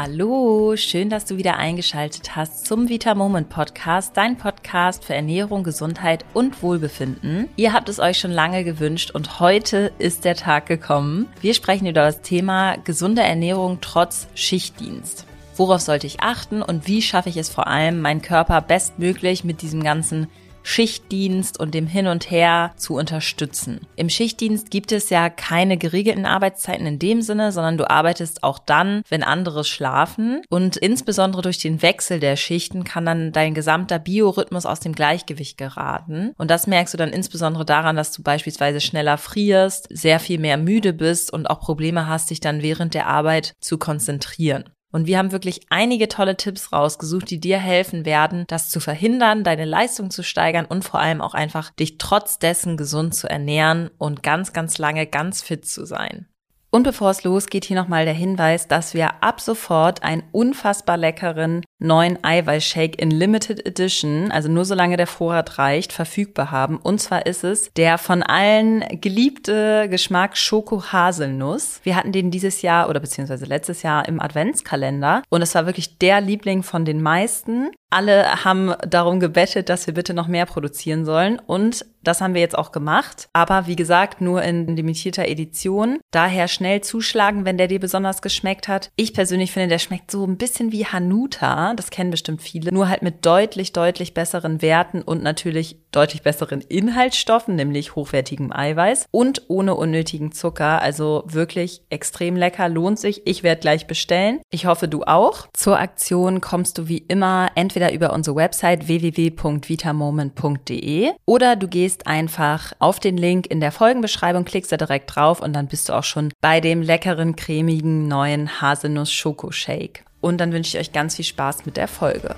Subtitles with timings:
[0.00, 5.64] Hallo, schön, dass du wieder eingeschaltet hast zum Vita Moment Podcast, dein Podcast für Ernährung,
[5.64, 7.48] Gesundheit und Wohlbefinden.
[7.56, 11.26] Ihr habt es euch schon lange gewünscht und heute ist der Tag gekommen.
[11.40, 15.26] Wir sprechen über das Thema gesunde Ernährung trotz Schichtdienst.
[15.56, 19.62] Worauf sollte ich achten und wie schaffe ich es vor allem, meinen Körper bestmöglich mit
[19.62, 20.28] diesem ganzen
[20.68, 23.80] Schichtdienst und dem Hin und Her zu unterstützen.
[23.96, 28.58] Im Schichtdienst gibt es ja keine geregelten Arbeitszeiten in dem Sinne, sondern du arbeitest auch
[28.58, 30.42] dann, wenn andere schlafen.
[30.50, 35.56] Und insbesondere durch den Wechsel der Schichten kann dann dein gesamter Biorhythmus aus dem Gleichgewicht
[35.56, 36.34] geraten.
[36.36, 40.58] Und das merkst du dann insbesondere daran, dass du beispielsweise schneller frierst, sehr viel mehr
[40.58, 44.64] müde bist und auch Probleme hast, dich dann während der Arbeit zu konzentrieren.
[44.90, 49.44] Und wir haben wirklich einige tolle Tipps rausgesucht, die dir helfen werden, das zu verhindern,
[49.44, 53.90] deine Leistung zu steigern und vor allem auch einfach dich trotz dessen gesund zu ernähren
[53.98, 56.26] und ganz, ganz lange ganz fit zu sein.
[56.70, 61.64] Und bevor es losgeht, hier nochmal der Hinweis, dass wir ab sofort einen unfassbar leckeren
[61.78, 66.76] neuen Eiweißshake in Limited Edition, also nur solange der Vorrat reicht, verfügbar haben.
[66.76, 71.80] Und zwar ist es der von allen geliebte Geschmack Schoko-Haselnuss.
[71.84, 75.96] Wir hatten den dieses Jahr oder beziehungsweise letztes Jahr im Adventskalender und es war wirklich
[75.98, 77.70] der Liebling von den meisten.
[77.90, 82.40] Alle haben darum gebettet, dass wir bitte noch mehr produzieren sollen und das haben wir
[82.40, 83.28] jetzt auch gemacht.
[83.32, 85.98] Aber wie gesagt, nur in limitierter Edition.
[86.10, 88.90] Daher schnell zuschlagen, wenn der dir besonders geschmeckt hat.
[88.96, 91.74] Ich persönlich finde, der schmeckt so ein bisschen wie Hanuta.
[91.74, 92.72] Das kennen bestimmt viele.
[92.72, 99.06] Nur halt mit deutlich, deutlich besseren Werten und natürlich deutlich besseren Inhaltsstoffen, nämlich hochwertigem Eiweiß
[99.10, 100.80] und ohne unnötigen Zucker.
[100.80, 103.26] Also wirklich extrem lecker, lohnt sich.
[103.26, 104.40] Ich werde gleich bestellen.
[104.50, 105.48] Ich hoffe, du auch.
[105.52, 112.74] Zur Aktion kommst du wie immer entweder über unsere Website www.vitamoment.de oder du gehst einfach
[112.78, 116.04] auf den Link in der Folgenbeschreibung, klickst da direkt drauf und dann bist du auch
[116.04, 120.04] schon bei dem leckeren, cremigen neuen Haselnuss-Schoko-Shake.
[120.20, 122.34] Und dann wünsche ich euch ganz viel Spaß mit der Folge.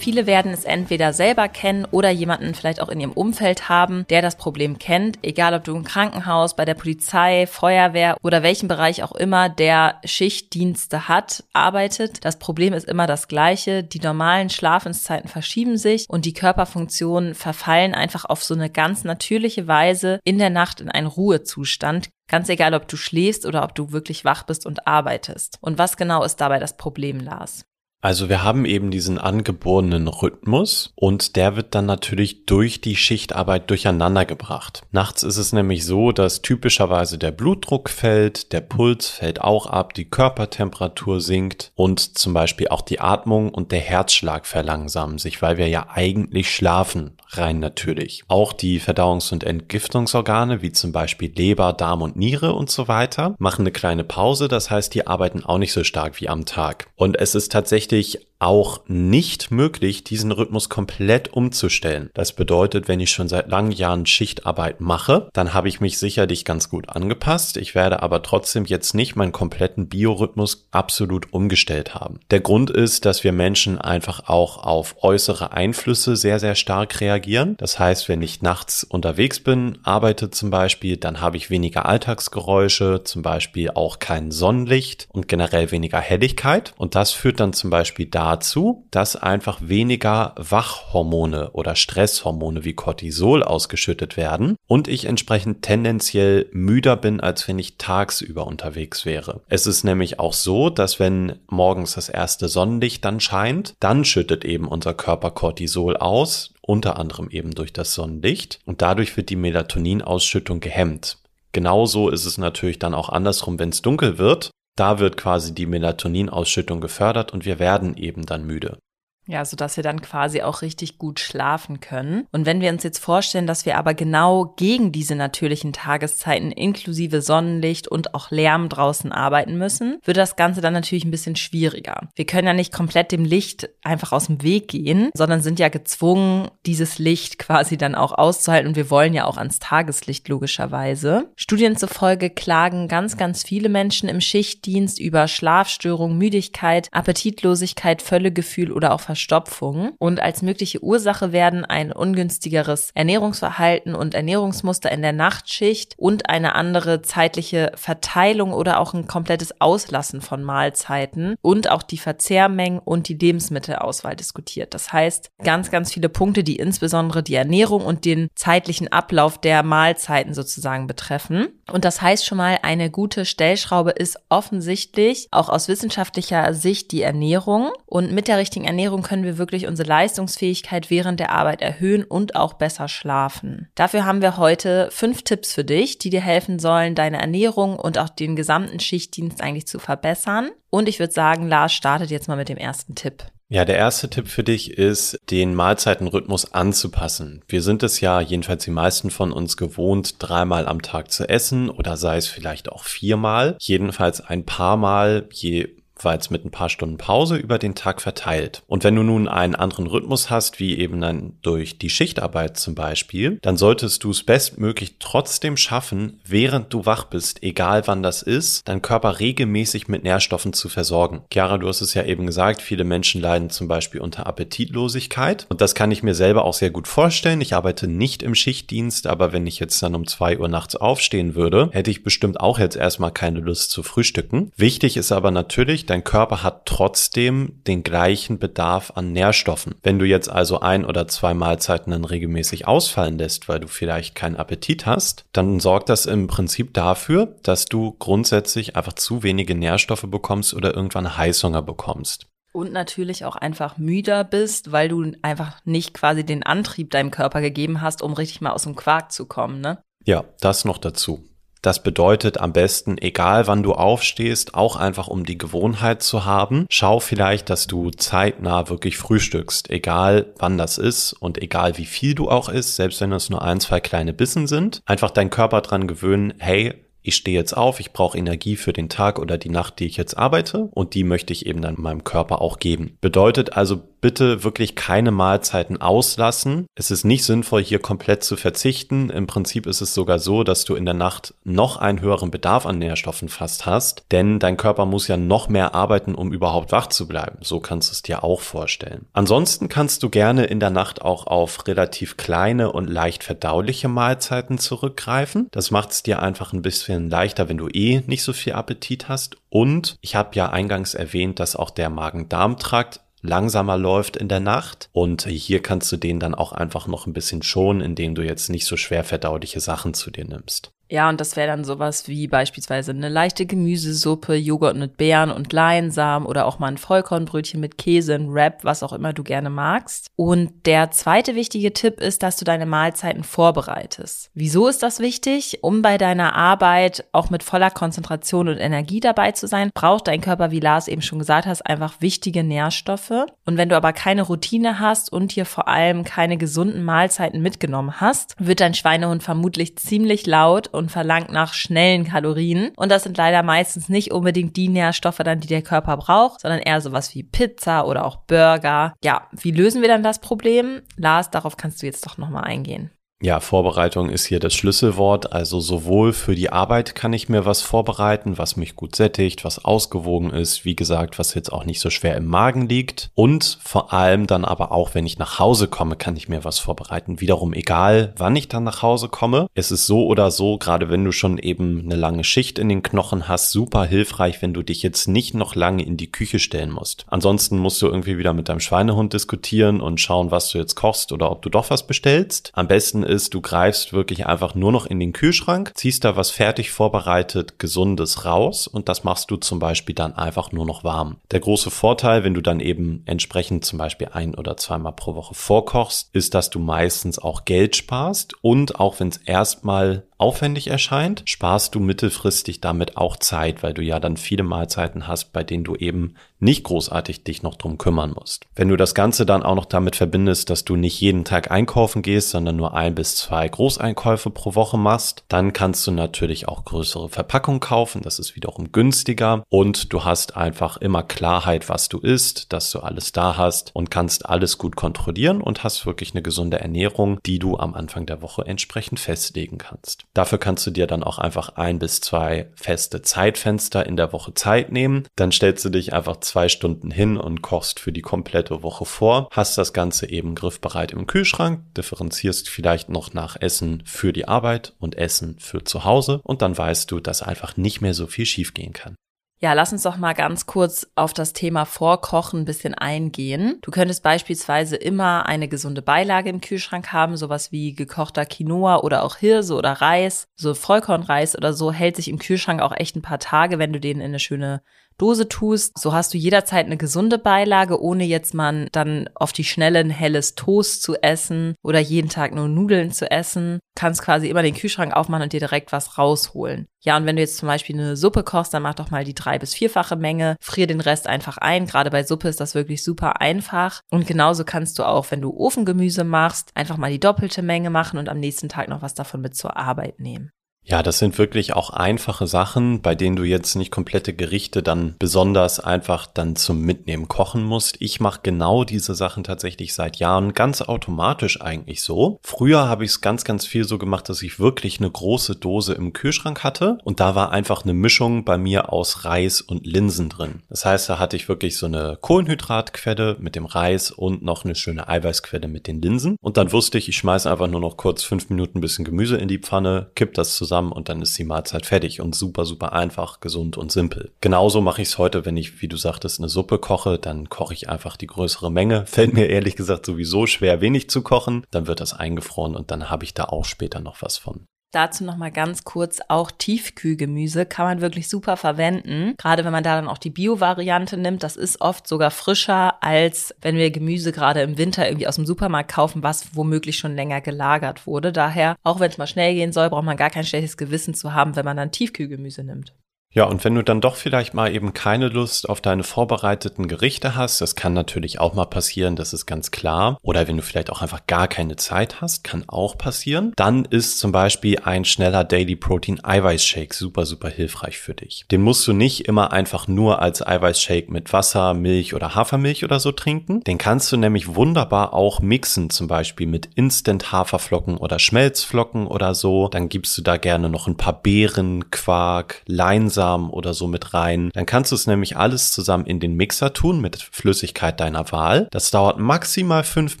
[0.00, 4.22] Viele werden es entweder selber kennen oder jemanden vielleicht auch in ihrem Umfeld haben, der
[4.22, 9.02] das Problem kennt, egal ob du im Krankenhaus, bei der Polizei, Feuerwehr oder welchen Bereich
[9.02, 12.24] auch immer, der Schichtdienste hat, arbeitet.
[12.24, 13.84] Das Problem ist immer das gleiche.
[13.84, 19.68] Die normalen Schlafenszeiten verschieben sich und die Körperfunktionen verfallen einfach auf so eine ganz natürliche
[19.68, 22.08] Weise in der Nacht in einen Ruhezustand.
[22.26, 25.58] Ganz egal, ob du schläfst oder ob du wirklich wach bist und arbeitest.
[25.60, 27.66] Und was genau ist dabei das Problem, Lars?
[28.02, 33.68] Also wir haben eben diesen angeborenen Rhythmus und der wird dann natürlich durch die Schichtarbeit
[33.68, 34.82] durcheinander gebracht.
[34.90, 39.92] Nachts ist es nämlich so, dass typischerweise der Blutdruck fällt, der Puls fällt auch ab,
[39.92, 45.58] die Körpertemperatur sinkt und zum Beispiel auch die Atmung und der Herzschlag verlangsamen sich, weil
[45.58, 48.24] wir ja eigentlich schlafen, rein natürlich.
[48.28, 53.34] Auch die Verdauungs- und Entgiftungsorgane, wie zum Beispiel Leber, Darm und Niere und so weiter,
[53.38, 56.86] machen eine kleine Pause, das heißt, die arbeiten auch nicht so stark wie am Tag.
[56.96, 62.10] Und es ist tatsächlich tatsächlich auch nicht möglich, diesen Rhythmus komplett umzustellen.
[62.14, 66.44] Das bedeutet, wenn ich schon seit langen Jahren Schichtarbeit mache, dann habe ich mich sicherlich
[66.44, 67.58] ganz gut angepasst.
[67.58, 72.20] Ich werde aber trotzdem jetzt nicht meinen kompletten Biorhythmus absolut umgestellt haben.
[72.30, 77.56] Der Grund ist, dass wir Menschen einfach auch auf äußere Einflüsse sehr, sehr stark reagieren.
[77.58, 83.02] Das heißt, wenn ich nachts unterwegs bin, arbeite zum Beispiel, dann habe ich weniger Alltagsgeräusche,
[83.04, 86.72] zum Beispiel auch kein Sonnenlicht und generell weniger Helligkeit.
[86.78, 92.74] Und das führt dann zum Beispiel da dazu, dass einfach weniger Wachhormone oder Stresshormone wie
[92.74, 99.40] Cortisol ausgeschüttet werden und ich entsprechend tendenziell müder bin, als wenn ich tagsüber unterwegs wäre.
[99.48, 104.44] Es ist nämlich auch so, dass wenn morgens das erste Sonnenlicht dann scheint, dann schüttet
[104.44, 109.36] eben unser Körper Cortisol aus, unter anderem eben durch das Sonnenlicht und dadurch wird die
[109.36, 111.18] Melatoninausschüttung gehemmt.
[111.52, 115.66] Genauso ist es natürlich dann auch andersrum, wenn es dunkel wird da wird quasi die
[115.66, 118.78] Melatoninausschüttung gefördert und wir werden eben dann müde.
[119.26, 122.26] Ja, so dass wir dann quasi auch richtig gut schlafen können.
[122.32, 127.22] Und wenn wir uns jetzt vorstellen, dass wir aber genau gegen diese natürlichen Tageszeiten inklusive
[127.22, 132.08] Sonnenlicht und auch Lärm draußen arbeiten müssen, wird das Ganze dann natürlich ein bisschen schwieriger.
[132.16, 135.68] Wir können ja nicht komplett dem Licht einfach aus dem Weg gehen, sondern sind ja
[135.68, 138.68] gezwungen, dieses Licht quasi dann auch auszuhalten.
[138.68, 141.30] Und wir wollen ja auch ans Tageslicht logischerweise.
[141.36, 148.92] Studien zufolge klagen ganz, ganz viele Menschen im Schichtdienst über Schlafstörungen, Müdigkeit, Appetitlosigkeit, Völlegefühl oder
[148.92, 149.96] auch Verstopfung.
[149.98, 156.54] Und als mögliche Ursache werden ein ungünstigeres Ernährungsverhalten und Ernährungsmuster in der Nachtschicht und eine
[156.54, 163.08] andere zeitliche Verteilung oder auch ein komplettes Auslassen von Mahlzeiten und auch die Verzehrmengen und
[163.08, 164.74] die Lebensmittelauswahl diskutiert.
[164.74, 169.64] Das heißt, ganz, ganz viele Punkte, die insbesondere die Ernährung und den zeitlichen Ablauf der
[169.64, 171.48] Mahlzeiten sozusagen betreffen.
[171.72, 177.02] Und das heißt schon mal, eine gute Stellschraube ist offensichtlich auch aus wissenschaftlicher Sicht die
[177.02, 177.72] Ernährung.
[177.86, 182.36] Und mit der richtigen Ernährung können wir wirklich unsere Leistungsfähigkeit während der Arbeit erhöhen und
[182.36, 183.68] auch besser schlafen.
[183.74, 187.98] Dafür haben wir heute fünf Tipps für dich, die dir helfen sollen, deine Ernährung und
[187.98, 190.50] auch den gesamten Schichtdienst eigentlich zu verbessern.
[190.70, 193.24] Und ich würde sagen, Lars startet jetzt mal mit dem ersten Tipp.
[193.52, 197.42] Ja, der erste Tipp für dich ist, den Mahlzeitenrhythmus anzupassen.
[197.48, 201.68] Wir sind es ja, jedenfalls die meisten von uns gewohnt, dreimal am Tag zu essen
[201.68, 203.56] oder sei es vielleicht auch viermal.
[203.58, 205.68] Jedenfalls ein paar Mal, je
[206.00, 208.62] jeweils mit ein paar Stunden Pause über den Tag verteilt.
[208.66, 212.74] Und wenn du nun einen anderen Rhythmus hast, wie eben dann durch die Schichtarbeit zum
[212.74, 218.22] Beispiel, dann solltest du es bestmöglich trotzdem schaffen, während du wach bist, egal wann das
[218.22, 221.22] ist, deinen Körper regelmäßig mit Nährstoffen zu versorgen.
[221.32, 225.46] Chiara, du hast es ja eben gesagt, viele Menschen leiden zum Beispiel unter Appetitlosigkeit.
[225.48, 227.40] Und das kann ich mir selber auch sehr gut vorstellen.
[227.40, 231.34] Ich arbeite nicht im Schichtdienst, aber wenn ich jetzt dann um zwei Uhr nachts aufstehen
[231.34, 234.52] würde, hätte ich bestimmt auch jetzt erstmal keine Lust zu frühstücken.
[234.56, 239.74] Wichtig ist aber natürlich, dein Körper hat trotzdem den gleichen Bedarf an Nährstoffen.
[239.82, 244.14] Wenn du jetzt also ein oder zwei Mahlzeiten dann regelmäßig ausfallen lässt, weil du vielleicht
[244.14, 249.54] keinen Appetit hast, dann sorgt das im Prinzip dafür, dass du grundsätzlich einfach zu wenige
[249.54, 252.26] Nährstoffe bekommst oder irgendwann Heißhunger bekommst.
[252.52, 257.40] Und natürlich auch einfach müder bist, weil du einfach nicht quasi den Antrieb deinem Körper
[257.40, 259.78] gegeben hast, um richtig mal aus dem Quark zu kommen, ne?
[260.04, 261.24] Ja, das noch dazu.
[261.62, 266.66] Das bedeutet am besten, egal wann du aufstehst, auch einfach um die Gewohnheit zu haben,
[266.70, 272.14] schau vielleicht, dass du zeitnah wirklich frühstückst, egal wann das ist und egal wie viel
[272.14, 274.80] du auch isst, selbst wenn es nur ein, zwei kleine Bissen sind.
[274.86, 278.88] Einfach deinen Körper dran gewöhnen, hey, ich stehe jetzt auf, ich brauche Energie für den
[278.88, 282.04] Tag oder die Nacht, die ich jetzt arbeite und die möchte ich eben dann meinem
[282.04, 282.98] Körper auch geben.
[283.00, 286.66] Bedeutet also bitte wirklich keine Mahlzeiten auslassen.
[286.74, 289.10] Es ist nicht sinnvoll, hier komplett zu verzichten.
[289.10, 292.66] Im Prinzip ist es sogar so, dass du in der Nacht noch einen höheren Bedarf
[292.66, 296.88] an Nährstoffen fast hast, denn dein Körper muss ja noch mehr arbeiten, um überhaupt wach
[296.88, 297.38] zu bleiben.
[297.42, 299.06] So kannst du es dir auch vorstellen.
[299.12, 304.58] Ansonsten kannst du gerne in der Nacht auch auf relativ kleine und leicht verdauliche Mahlzeiten
[304.58, 305.48] zurückgreifen.
[305.50, 309.08] Das macht es dir einfach ein bisschen leichter, wenn du eh nicht so viel Appetit
[309.08, 309.36] hast.
[309.48, 314.88] Und ich habe ja eingangs erwähnt, dass auch der Magen-Darm-Trakt langsamer läuft in der Nacht.
[314.92, 318.50] Und hier kannst du den dann auch einfach noch ein bisschen schonen, indem du jetzt
[318.50, 320.72] nicht so schwer verdauliche Sachen zu dir nimmst.
[320.92, 325.52] Ja, und das wäre dann sowas wie beispielsweise eine leichte Gemüsesuppe, Joghurt mit Beeren und
[325.52, 329.50] Leinsamen oder auch mal ein Vollkornbrötchen mit Käse, ein Wrap, was auch immer du gerne
[329.50, 330.08] magst.
[330.16, 334.30] Und der zweite wichtige Tipp ist, dass du deine Mahlzeiten vorbereitest.
[334.34, 335.60] Wieso ist das wichtig?
[335.62, 340.20] Um bei deiner Arbeit auch mit voller Konzentration und Energie dabei zu sein, braucht dein
[340.20, 343.26] Körper, wie Lars eben schon gesagt hat, einfach wichtige Nährstoffe.
[343.46, 348.00] Und wenn du aber keine Routine hast und hier vor allem keine gesunden Mahlzeiten mitgenommen
[348.00, 352.72] hast, wird dein Schweinehund vermutlich ziemlich laut und verlangt nach schnellen Kalorien.
[352.76, 356.60] Und das sind leider meistens nicht unbedingt die Nährstoffe dann, die der Körper braucht, sondern
[356.60, 358.94] eher sowas wie Pizza oder auch Burger.
[359.04, 360.80] Ja, wie lösen wir dann das Problem?
[360.96, 362.90] Lars, darauf kannst du jetzt doch nochmal eingehen.
[363.22, 365.34] Ja, Vorbereitung ist hier das Schlüsselwort.
[365.34, 369.62] Also sowohl für die Arbeit kann ich mir was vorbereiten, was mich gut sättigt, was
[369.62, 373.10] ausgewogen ist, wie gesagt, was jetzt auch nicht so schwer im Magen liegt.
[373.14, 376.58] Und vor allem dann aber auch, wenn ich nach Hause komme, kann ich mir was
[376.58, 377.20] vorbereiten.
[377.20, 379.48] Wiederum egal, wann ich dann nach Hause komme.
[379.52, 382.82] Es ist so oder so, gerade wenn du schon eben eine lange Schicht in den
[382.82, 386.70] Knochen hast, super hilfreich, wenn du dich jetzt nicht noch lange in die Küche stellen
[386.70, 387.04] musst.
[387.08, 391.12] Ansonsten musst du irgendwie wieder mit deinem Schweinehund diskutieren und schauen, was du jetzt kochst
[391.12, 392.50] oder ob du doch was bestellst.
[392.54, 396.30] Am besten ist, du greifst wirklich einfach nur noch in den Kühlschrank, ziehst da was
[396.30, 401.16] fertig vorbereitet, gesundes raus und das machst du zum Beispiel dann einfach nur noch warm.
[401.30, 405.34] Der große Vorteil, wenn du dann eben entsprechend zum Beispiel ein oder zweimal pro Woche
[405.34, 411.22] vorkochst, ist, dass du meistens auch Geld sparst und auch wenn es erstmal aufwendig erscheint,
[411.24, 415.64] sparst du mittelfristig damit auch Zeit, weil du ja dann viele Mahlzeiten hast, bei denen
[415.64, 418.46] du eben nicht großartig dich noch drum kümmern musst.
[418.54, 422.02] Wenn du das Ganze dann auch noch damit verbindest, dass du nicht jeden Tag einkaufen
[422.02, 426.64] gehst, sondern nur ein bis zwei Großeinkäufe pro Woche machst, dann kannst du natürlich auch
[426.64, 428.02] größere Verpackungen kaufen.
[428.02, 432.80] Das ist wiederum günstiger und du hast einfach immer Klarheit, was du isst, dass du
[432.80, 437.38] alles da hast und kannst alles gut kontrollieren und hast wirklich eine gesunde Ernährung, die
[437.38, 440.06] du am Anfang der Woche entsprechend festlegen kannst.
[440.14, 444.34] Dafür kannst du dir dann auch einfach ein bis zwei feste Zeitfenster in der Woche
[444.34, 445.06] Zeit nehmen.
[445.14, 449.28] Dann stellst du dich einfach zwei Stunden hin und kochst für die komplette Woche vor.
[449.30, 454.74] Hast das Ganze eben griffbereit im Kühlschrank, differenzierst vielleicht noch nach Essen für die Arbeit
[454.80, 458.26] und Essen für zu Hause und dann weißt du, dass einfach nicht mehr so viel
[458.26, 458.96] schiefgehen kann.
[459.42, 463.56] Ja, lass uns doch mal ganz kurz auf das Thema Vorkochen ein bisschen eingehen.
[463.62, 469.02] Du könntest beispielsweise immer eine gesunde Beilage im Kühlschrank haben, sowas wie gekochter Quinoa oder
[469.02, 470.28] auch Hirse oder Reis.
[470.36, 473.80] So Vollkornreis oder so hält sich im Kühlschrank auch echt ein paar Tage, wenn du
[473.80, 474.60] den in eine schöne
[475.00, 475.78] Dose tust.
[475.78, 480.34] So hast du jederzeit eine gesunde Beilage, ohne jetzt mal dann auf die Schnelle helles
[480.34, 483.60] Toast zu essen oder jeden Tag nur Nudeln zu essen.
[483.74, 486.66] Kannst quasi immer den Kühlschrank aufmachen und dir direkt was rausholen.
[486.82, 489.14] Ja, und wenn du jetzt zum Beispiel eine Suppe kochst, dann mach doch mal die
[489.14, 491.66] drei- bis vierfache Menge, frier den Rest einfach ein.
[491.66, 493.82] Gerade bei Suppe ist das wirklich super einfach.
[493.90, 497.98] Und genauso kannst du auch, wenn du Ofengemüse machst, einfach mal die doppelte Menge machen
[497.98, 500.30] und am nächsten Tag noch was davon mit zur Arbeit nehmen.
[500.70, 504.94] Ja, das sind wirklich auch einfache Sachen, bei denen du jetzt nicht komplette Gerichte dann
[505.00, 507.78] besonders einfach dann zum Mitnehmen kochen musst.
[507.80, 512.20] Ich mache genau diese Sachen tatsächlich seit Jahren ganz automatisch eigentlich so.
[512.22, 515.74] Früher habe ich es ganz, ganz viel so gemacht, dass ich wirklich eine große Dose
[515.74, 520.08] im Kühlschrank hatte und da war einfach eine Mischung bei mir aus Reis und Linsen
[520.08, 520.44] drin.
[520.48, 524.54] Das heißt, da hatte ich wirklich so eine Kohlenhydratquelle mit dem Reis und noch eine
[524.54, 526.16] schöne Eiweißquelle mit den Linsen.
[526.20, 529.16] Und dann wusste ich, ich schmeiße einfach nur noch kurz fünf Minuten ein bisschen Gemüse
[529.16, 532.44] in die Pfanne, kipp das zusammen zusammen und dann ist die Mahlzeit fertig und super,
[532.44, 534.12] super einfach, gesund und simpel.
[534.20, 537.54] Genauso mache ich es heute, wenn ich, wie du sagtest, eine Suppe koche, dann koche
[537.54, 538.86] ich einfach die größere Menge.
[538.86, 541.44] Fällt mir ehrlich gesagt sowieso schwer, wenig zu kochen.
[541.50, 544.46] Dann wird das eingefroren und dann habe ich da auch später noch was von.
[544.72, 549.14] Dazu nochmal ganz kurz, auch Tiefkühlgemüse kann man wirklich super verwenden.
[549.18, 553.34] Gerade wenn man da dann auch die Bio-Variante nimmt, das ist oft sogar frischer, als
[553.40, 557.20] wenn wir Gemüse gerade im Winter irgendwie aus dem Supermarkt kaufen, was womöglich schon länger
[557.20, 558.12] gelagert wurde.
[558.12, 561.14] Daher, auch wenn es mal schnell gehen soll, braucht man gar kein schlechtes Gewissen zu
[561.14, 562.72] haben, wenn man dann Tiefkühlgemüse nimmt.
[563.12, 567.16] Ja, und wenn du dann doch vielleicht mal eben keine Lust auf deine vorbereiteten Gerichte
[567.16, 569.98] hast, das kann natürlich auch mal passieren, das ist ganz klar.
[570.02, 573.32] Oder wenn du vielleicht auch einfach gar keine Zeit hast, kann auch passieren.
[573.34, 578.26] Dann ist zum Beispiel ein schneller Daily Protein Eiweißshake super, super hilfreich für dich.
[578.30, 582.78] Den musst du nicht immer einfach nur als Eiweißshake mit Wasser, Milch oder Hafermilch oder
[582.78, 583.42] so trinken.
[583.42, 589.16] Den kannst du nämlich wunderbar auch mixen, zum Beispiel mit Instant Haferflocken oder Schmelzflocken oder
[589.16, 589.48] so.
[589.48, 593.94] Dann gibst du da gerne noch ein paar Beeren, Quark, Leinsamen Leinsamen oder so mit
[593.94, 594.30] rein.
[594.34, 598.46] Dann kannst du es nämlich alles zusammen in den Mixer tun mit Flüssigkeit deiner Wahl.
[598.50, 600.00] Das dauert maximal fünf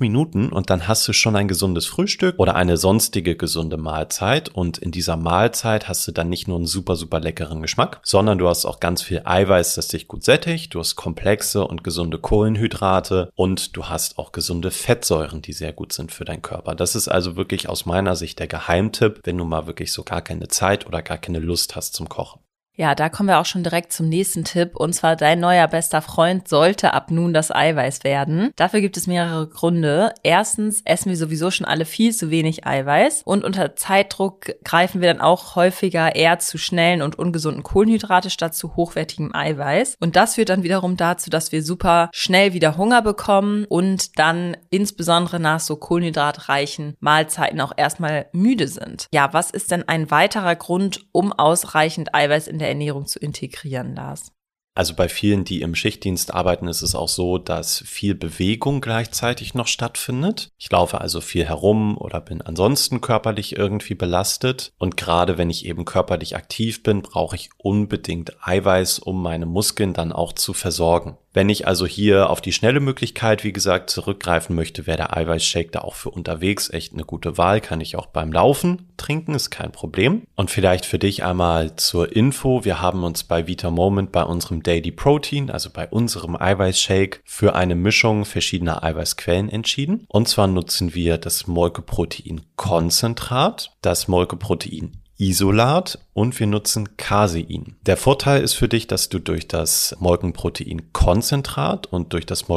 [0.00, 4.50] Minuten und dann hast du schon ein gesundes Frühstück oder eine sonstige gesunde Mahlzeit.
[4.50, 8.38] Und in dieser Mahlzeit hast du dann nicht nur einen super, super leckeren Geschmack, sondern
[8.38, 10.74] du hast auch ganz viel Eiweiß, das dich gut sättigt.
[10.74, 15.92] Du hast komplexe und gesunde Kohlenhydrate und du hast auch gesunde Fettsäuren, die sehr gut
[15.92, 16.74] sind für deinen Körper.
[16.74, 20.20] Das ist also wirklich aus meiner Sicht der Geheimtipp, wenn du mal wirklich so gar
[20.20, 22.40] keine Zeit oder gar keine Lust hast zum Kochen.
[22.80, 24.74] Ja, da kommen wir auch schon direkt zum nächsten Tipp.
[24.74, 28.52] Und zwar dein neuer bester Freund sollte ab nun das Eiweiß werden.
[28.56, 30.14] Dafür gibt es mehrere Gründe.
[30.22, 33.20] Erstens essen wir sowieso schon alle viel zu wenig Eiweiß.
[33.26, 38.54] Und unter Zeitdruck greifen wir dann auch häufiger eher zu schnellen und ungesunden Kohlenhydrate statt
[38.54, 39.96] zu hochwertigem Eiweiß.
[40.00, 44.56] Und das führt dann wiederum dazu, dass wir super schnell wieder Hunger bekommen und dann
[44.70, 49.06] insbesondere nach so kohlenhydratreichen Mahlzeiten auch erstmal müde sind.
[49.12, 53.94] Ja, was ist denn ein weiterer Grund, um ausreichend Eiweiß in der Ernährung zu integrieren,
[53.94, 54.32] Lars?
[54.74, 59.52] Also bei vielen, die im Schichtdienst arbeiten, ist es auch so, dass viel Bewegung gleichzeitig
[59.52, 60.52] noch stattfindet.
[60.58, 64.72] Ich laufe also viel herum oder bin ansonsten körperlich irgendwie belastet.
[64.78, 69.92] Und gerade wenn ich eben körperlich aktiv bin, brauche ich unbedingt Eiweiß, um meine Muskeln
[69.92, 71.18] dann auch zu versorgen.
[71.32, 75.70] Wenn ich also hier auf die schnelle Möglichkeit, wie gesagt, zurückgreifen möchte, wäre der Eiweißshake
[75.70, 77.60] da auch für unterwegs echt eine gute Wahl.
[77.60, 80.22] Kann ich auch beim Laufen trinken, ist kein Problem.
[80.34, 82.64] Und vielleicht für dich einmal zur Info.
[82.64, 87.54] Wir haben uns bei Vita Moment bei unserem Daily Protein, also bei unserem Eiweißshake, für
[87.54, 90.06] eine Mischung verschiedener Eiweißquellen entschieden.
[90.08, 97.76] Und zwar nutzen wir das Molkeprotein Konzentrat, das Molkeprotein Isolat und wir nutzen Casein.
[97.84, 102.48] Der Vorteil ist für dich, dass du durch das Molkenprotein-Konzentrat und durch das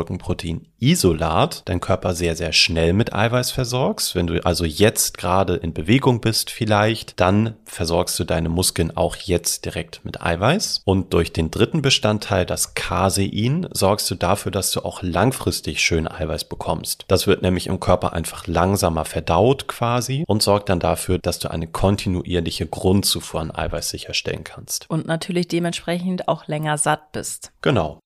[0.84, 4.16] Molkenprotein-Isolat dein Körper sehr, sehr schnell mit Eiweiß versorgst.
[4.16, 9.16] Wenn du also jetzt gerade in Bewegung bist vielleicht, dann versorgst du deine Muskeln auch
[9.16, 10.82] jetzt direkt mit Eiweiß.
[10.86, 16.08] Und durch den dritten Bestandteil, das Casein, sorgst du dafür, dass du auch langfristig schön
[16.08, 17.06] Eiweiß bekommst.
[17.08, 21.50] Das wird nämlich im Körper einfach langsamer verdaut quasi und sorgt dann dafür, dass du
[21.50, 24.90] eine kontinuierliche Grundzufuhr an Eiweiß sicherstellen kannst.
[24.90, 27.52] Und natürlich dementsprechend auch länger satt bist.
[27.62, 28.03] Genau.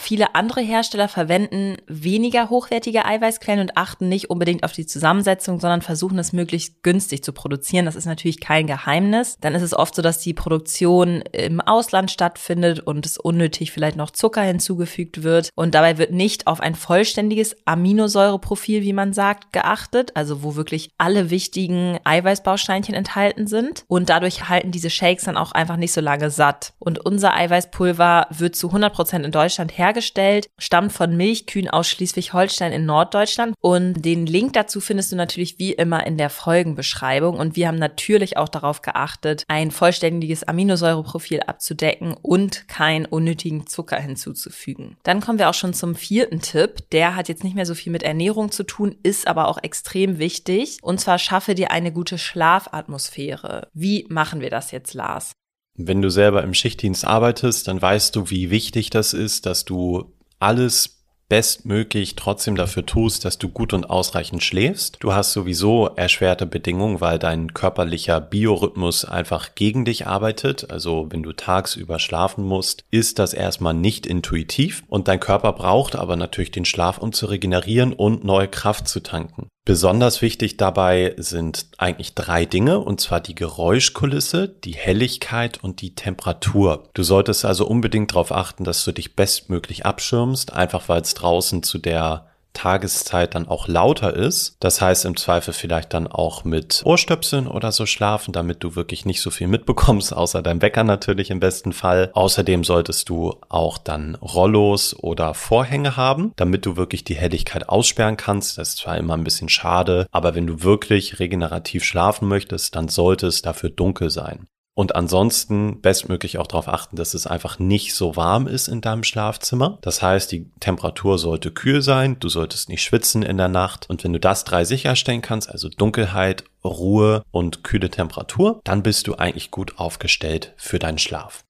[0.00, 5.82] Viele andere Hersteller verwenden weniger hochwertige Eiweißquellen und achten nicht unbedingt auf die Zusammensetzung, sondern
[5.82, 7.84] versuchen es möglichst günstig zu produzieren.
[7.84, 9.38] Das ist natürlich kein Geheimnis.
[9.40, 13.96] Dann ist es oft so, dass die Produktion im Ausland stattfindet und es unnötig vielleicht
[13.96, 15.50] noch Zucker hinzugefügt wird.
[15.56, 20.90] Und dabei wird nicht auf ein vollständiges Aminosäureprofil, wie man sagt, geachtet, also wo wirklich
[20.96, 23.84] alle wichtigen Eiweißbausteinchen enthalten sind.
[23.88, 26.72] Und dadurch halten diese Shakes dann auch einfach nicht so lange satt.
[26.78, 31.88] Und unser Eiweißpulver wird zu 100 Prozent in Deutschland hergestellt hergestellt, stammt von Milchkühen aus
[31.88, 33.54] Schleswig-Holstein in Norddeutschland.
[33.60, 37.38] Und den Link dazu findest du natürlich wie immer in der Folgenbeschreibung.
[37.38, 43.98] Und wir haben natürlich auch darauf geachtet, ein vollständiges Aminosäureprofil abzudecken und keinen unnötigen Zucker
[43.98, 44.96] hinzuzufügen.
[45.04, 46.90] Dann kommen wir auch schon zum vierten Tipp.
[46.92, 50.18] Der hat jetzt nicht mehr so viel mit Ernährung zu tun, ist aber auch extrem
[50.18, 50.78] wichtig.
[50.82, 53.68] Und zwar schaffe dir eine gute Schlafatmosphäre.
[53.72, 55.32] Wie machen wir das jetzt, Lars?
[55.80, 60.12] Wenn du selber im Schichtdienst arbeitest, dann weißt du, wie wichtig das ist, dass du
[60.40, 64.96] alles bestmöglich trotzdem dafür tust, dass du gut und ausreichend schläfst.
[65.00, 70.70] Du hast sowieso erschwerte Bedingungen, weil dein körperlicher Biorhythmus einfach gegen dich arbeitet.
[70.70, 75.94] Also wenn du tagsüber schlafen musst, ist das erstmal nicht intuitiv und dein Körper braucht
[75.94, 79.48] aber natürlich den Schlaf, um zu regenerieren und neue Kraft zu tanken.
[79.68, 85.94] Besonders wichtig dabei sind eigentlich drei Dinge, und zwar die Geräuschkulisse, die Helligkeit und die
[85.94, 86.84] Temperatur.
[86.94, 91.62] Du solltest also unbedingt darauf achten, dass du dich bestmöglich abschirmst, einfach weil es draußen
[91.62, 92.27] zu der
[92.58, 94.56] Tageszeit dann auch lauter ist.
[94.58, 99.06] Das heißt im Zweifel vielleicht dann auch mit Ohrstöpseln oder so schlafen, damit du wirklich
[99.06, 102.10] nicht so viel mitbekommst, außer deinem Wecker natürlich im besten Fall.
[102.14, 108.16] Außerdem solltest du auch dann Rollos oder Vorhänge haben, damit du wirklich die Helligkeit aussperren
[108.16, 108.58] kannst.
[108.58, 112.88] Das ist zwar immer ein bisschen schade, aber wenn du wirklich regenerativ schlafen möchtest, dann
[112.88, 114.48] sollte es dafür dunkel sein.
[114.78, 119.02] Und ansonsten bestmöglich auch darauf achten, dass es einfach nicht so warm ist in deinem
[119.02, 119.78] Schlafzimmer.
[119.80, 123.90] Das heißt, die Temperatur sollte kühl sein, du solltest nicht schwitzen in der Nacht.
[123.90, 129.08] Und wenn du das drei sicherstellen kannst, also Dunkelheit, Ruhe und kühle Temperatur, dann bist
[129.08, 131.42] du eigentlich gut aufgestellt für deinen Schlaf.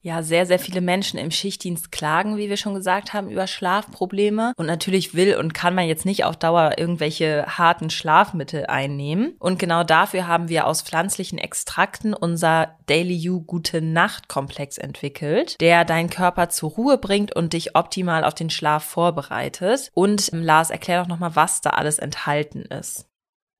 [0.00, 4.52] Ja, sehr, sehr viele Menschen im Schichtdienst klagen, wie wir schon gesagt haben, über Schlafprobleme.
[4.56, 9.34] Und natürlich will und kann man jetzt nicht auf Dauer irgendwelche harten Schlafmittel einnehmen.
[9.40, 15.60] Und genau dafür haben wir aus pflanzlichen Extrakten unser Daily You Gute Nacht Komplex entwickelt,
[15.60, 19.90] der deinen Körper zur Ruhe bringt und dich optimal auf den Schlaf vorbereitet.
[19.94, 23.08] Und Lars, erklär doch nochmal, was da alles enthalten ist.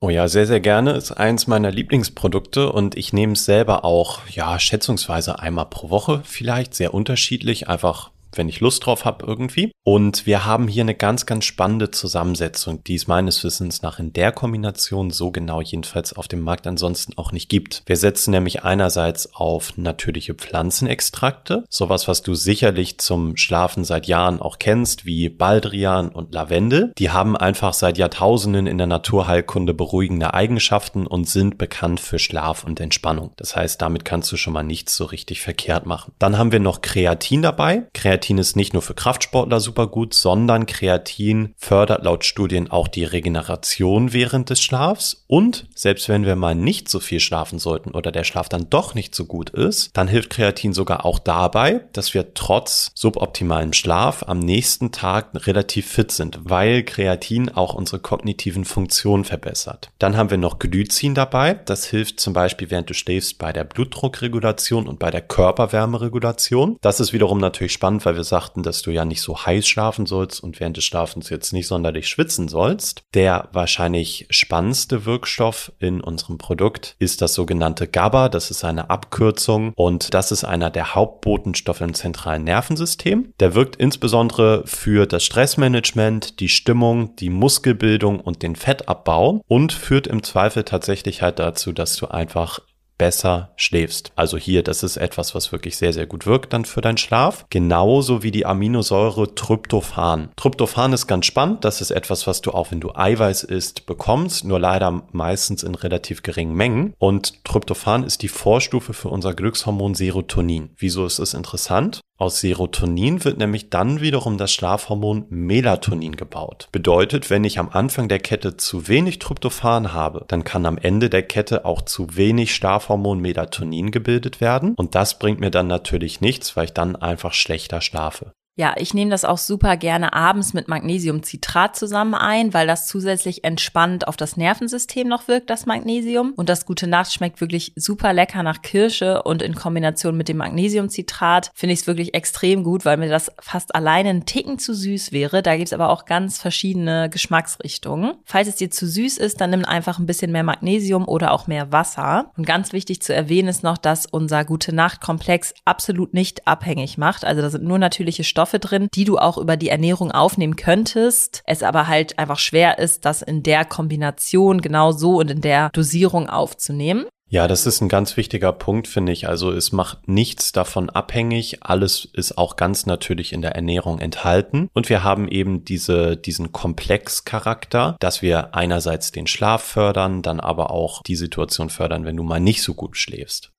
[0.01, 0.93] Oh ja, sehr, sehr gerne.
[0.93, 6.21] Ist eins meiner Lieblingsprodukte und ich nehme es selber auch, ja, schätzungsweise einmal pro Woche
[6.25, 9.73] vielleicht, sehr unterschiedlich, einfach wenn ich Lust drauf habe irgendwie.
[9.85, 14.13] Und wir haben hier eine ganz, ganz spannende Zusammensetzung, die es meines Wissens nach in
[14.13, 17.83] der Kombination so genau jedenfalls auf dem Markt ansonsten auch nicht gibt.
[17.87, 24.43] Wir setzen nämlich einerseits auf natürliche Pflanzenextrakte, sowas, was du sicherlich zum Schlafen seit Jahren
[24.43, 26.93] auch kennst, wie Baldrian und Lavendel.
[26.99, 32.65] Die haben einfach seit Jahrtausenden in der Naturheilkunde beruhigende Eigenschaften und sind bekannt für Schlaf
[32.65, 33.33] und Entspannung.
[33.37, 36.13] Das heißt, damit kannst du schon mal nichts so richtig verkehrt machen.
[36.19, 37.85] Dann haben wir noch Kreatin dabei.
[37.95, 42.89] Kreatin Kreatin ist nicht nur für Kraftsportler super gut, sondern Kreatin fördert laut Studien auch
[42.89, 45.25] die Regeneration während des Schlafs.
[45.29, 48.97] Und selbst wenn wir mal nicht so viel schlafen sollten oder der Schlaf dann doch
[48.97, 54.25] nicht so gut ist, dann hilft Kreatin sogar auch dabei, dass wir trotz suboptimalem Schlaf
[54.27, 59.91] am nächsten Tag relativ fit sind, weil Kreatin auch unsere kognitiven Funktionen verbessert.
[60.01, 61.55] Dann haben wir noch Glycin dabei.
[61.55, 66.79] Das hilft zum Beispiel, während du schläfst, bei der Blutdruckregulation und bei der Körperwärmeregulation.
[66.81, 70.07] Das ist wiederum natürlich spannend, weil wir sagten, dass du ja nicht so heiß schlafen
[70.07, 73.03] sollst und während des Schlafens jetzt nicht sonderlich schwitzen sollst.
[73.13, 78.31] Der wahrscheinlich spannendste Wirkstoff in unserem Produkt ist das sogenannte GABA.
[78.31, 83.35] Das ist eine Abkürzung und das ist einer der Hauptbotenstoffe im zentralen Nervensystem.
[83.41, 90.07] Der wirkt insbesondere für das Stressmanagement, die Stimmung, die Muskelbildung und den Fettabbau und führt
[90.07, 92.61] im Zweifel tatsächlich halt dazu, dass du einfach
[92.99, 94.13] besser schläfst.
[94.17, 97.47] Also hier, das ist etwas, was wirklich sehr, sehr gut wirkt dann für deinen Schlaf.
[97.49, 100.31] Genauso wie die Aminosäure Tryptophan.
[100.37, 101.65] Tryptophan ist ganz spannend.
[101.65, 104.45] Das ist etwas, was du auch, wenn du Eiweiß isst, bekommst.
[104.45, 106.95] Nur leider meistens in relativ geringen Mengen.
[106.99, 110.71] Und Tryptophan ist die Vorstufe für unser Glückshormon Serotonin.
[110.77, 112.01] Wieso ist es interessant?
[112.21, 116.69] Aus Serotonin wird nämlich dann wiederum das Schlafhormon Melatonin gebaut.
[116.73, 121.11] Bedeutet, wenn ich am Anfang der Kette zu wenig Tryptophan habe, dann kann am Ende
[121.11, 126.21] der Kette auch zu wenig Schlafhormon Melatonin gebildet werden und das bringt mir dann natürlich
[126.21, 128.33] nichts, weil ich dann einfach schlechter schlafe.
[128.59, 133.45] Ja, ich nehme das auch super gerne abends mit Magnesiumcitrat zusammen ein, weil das zusätzlich
[133.45, 136.33] entspannt auf das Nervensystem noch wirkt, das Magnesium.
[136.35, 140.39] Und das gute Nacht schmeckt wirklich super lecker nach Kirsche und in Kombination mit dem
[140.39, 144.75] Magnesiumcitrat finde ich es wirklich extrem gut, weil mir das fast alleine ein Ticken zu
[144.75, 145.41] süß wäre.
[145.41, 148.15] Da gibt's aber auch ganz verschiedene Geschmacksrichtungen.
[148.25, 151.47] Falls es dir zu süß ist, dann nimm einfach ein bisschen mehr Magnesium oder auch
[151.47, 152.33] mehr Wasser.
[152.37, 156.99] Und ganz wichtig zu erwähnen ist noch, dass unser gute Nacht Komplex absolut nicht abhängig
[156.99, 157.25] macht.
[157.25, 160.57] Also da sind nur natürliche Stoffe Stoffe drin, die du auch über die Ernährung aufnehmen
[160.57, 161.43] könntest.
[161.45, 165.69] Es aber halt einfach schwer ist, das in der Kombination genau so und in der
[165.75, 167.05] Dosierung aufzunehmen.
[167.31, 169.29] Ja, das ist ein ganz wichtiger Punkt, finde ich.
[169.29, 171.59] Also es macht nichts davon abhängig.
[171.61, 174.71] Alles ist auch ganz natürlich in der Ernährung enthalten.
[174.73, 180.71] Und wir haben eben diese, diesen Komplexcharakter, dass wir einerseits den Schlaf fördern, dann aber
[180.71, 183.51] auch die Situation fördern, wenn du mal nicht so gut schläfst.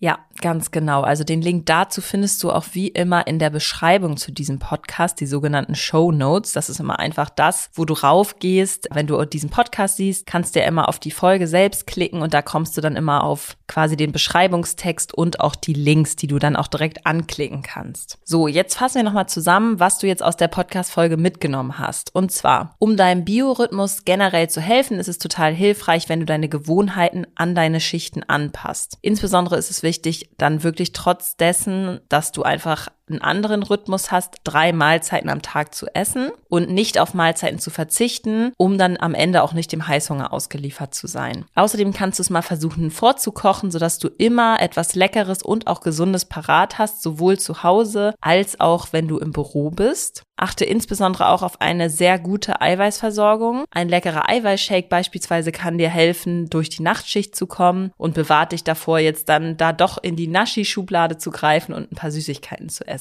[0.00, 1.02] Ja, ganz genau.
[1.02, 5.18] Also den Link dazu findest du auch wie immer in der Beschreibung zu diesem Podcast,
[5.18, 6.52] die sogenannten Show Notes.
[6.52, 8.88] Das ist immer einfach das, wo du raufgehst.
[8.92, 12.32] Wenn du diesen Podcast siehst, kannst du ja immer auf die Folge selbst klicken und
[12.32, 16.38] da kommst du dann immer auf quasi den Beschreibungstext und auch die Links, die du
[16.38, 18.18] dann auch direkt anklicken kannst.
[18.24, 22.14] So, jetzt fassen wir nochmal zusammen, was du jetzt aus der Podcast-Folge mitgenommen hast.
[22.14, 26.48] Und zwar, um deinem Biorhythmus generell zu helfen, ist es total hilfreich, wenn du deine
[26.48, 28.98] Gewohnheiten an deine Schichten anpasst.
[29.02, 34.36] Insbesondere ist es wichtig, dann wirklich trotz dessen, dass du einfach einen anderen Rhythmus hast,
[34.44, 39.14] drei Mahlzeiten am Tag zu essen und nicht auf Mahlzeiten zu verzichten, um dann am
[39.14, 41.44] Ende auch nicht dem Heißhunger ausgeliefert zu sein.
[41.54, 46.24] Außerdem kannst du es mal versuchen vorzukochen, sodass du immer etwas Leckeres und auch Gesundes
[46.24, 50.22] parat hast, sowohl zu Hause als auch wenn du im Büro bist.
[50.38, 53.64] Achte insbesondere auch auf eine sehr gute Eiweißversorgung.
[53.70, 58.62] Ein leckerer Eiweißshake beispielsweise kann dir helfen, durch die Nachtschicht zu kommen und bewahrt dich
[58.62, 62.86] davor, jetzt dann da doch in die Naschi-Schublade zu greifen und ein paar Süßigkeiten zu
[62.86, 62.97] essen.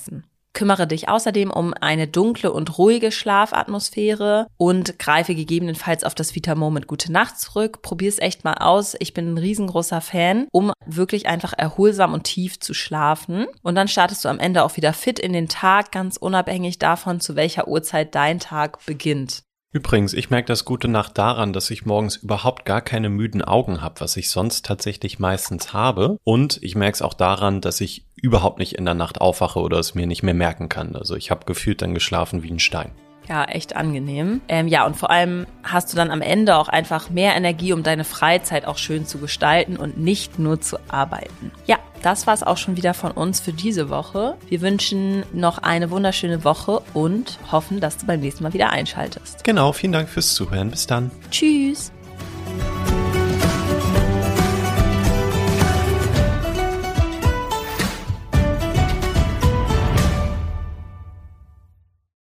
[0.58, 6.56] Kümmere dich außerdem um eine dunkle und ruhige Schlafatmosphäre und greife gegebenenfalls auf das Vita
[6.56, 7.84] Moment Gute Nacht zurück.
[7.84, 8.96] Probier es echt mal aus.
[9.00, 13.46] Ich bin ein riesengroßer Fan, um wirklich einfach erholsam und tief zu schlafen.
[13.62, 17.20] Und dann startest du am Ende auch wieder fit in den Tag, ganz unabhängig davon,
[17.20, 19.44] zu welcher Uhrzeit dein Tag beginnt.
[19.74, 23.82] Übrigens, ich merke das gute Nacht daran, dass ich morgens überhaupt gar keine müden Augen
[23.82, 26.18] habe, was ich sonst tatsächlich meistens habe.
[26.24, 29.80] Und ich merke es auch daran, dass ich überhaupt nicht in der Nacht aufwache oder
[29.80, 30.96] es mir nicht mehr merken kann.
[30.96, 32.92] Also ich habe gefühlt dann geschlafen wie ein Stein.
[33.28, 34.42] Ja, echt angenehm.
[34.48, 37.84] Ähm, ja, und vor allem hast du dann am Ende auch einfach mehr Energie, um
[37.84, 41.52] deine Freizeit auch schön zu gestalten und nicht nur zu arbeiten.
[41.66, 44.38] Ja, das war es auch schon wieder von uns für diese Woche.
[44.48, 49.44] Wir wünschen noch eine wunderschöne Woche und hoffen, dass du beim nächsten Mal wieder einschaltest.
[49.44, 50.72] Genau, vielen Dank fürs Zuhören.
[50.72, 51.12] Bis dann.
[51.30, 51.92] Tschüss.